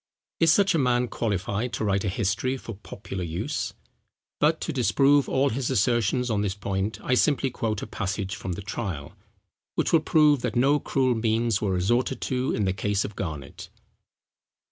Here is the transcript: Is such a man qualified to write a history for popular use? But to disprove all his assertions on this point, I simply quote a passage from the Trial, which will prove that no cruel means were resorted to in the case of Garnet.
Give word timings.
Is 0.39 0.51
such 0.51 0.73
a 0.73 0.79
man 0.79 1.07
qualified 1.09 1.73
to 1.73 1.83
write 1.85 2.03
a 2.03 2.09
history 2.09 2.57
for 2.57 2.73
popular 2.75 3.23
use? 3.23 3.75
But 4.39 4.59
to 4.61 4.73
disprove 4.73 5.29
all 5.29 5.49
his 5.49 5.69
assertions 5.69 6.31
on 6.31 6.41
this 6.41 6.55
point, 6.55 6.97
I 7.03 7.13
simply 7.13 7.51
quote 7.51 7.83
a 7.83 7.85
passage 7.85 8.35
from 8.35 8.53
the 8.53 8.63
Trial, 8.63 9.13
which 9.75 9.93
will 9.93 9.99
prove 9.99 10.41
that 10.41 10.55
no 10.55 10.79
cruel 10.79 11.13
means 11.13 11.61
were 11.61 11.69
resorted 11.73 12.19
to 12.21 12.51
in 12.51 12.65
the 12.65 12.73
case 12.73 13.05
of 13.05 13.15
Garnet. 13.15 13.69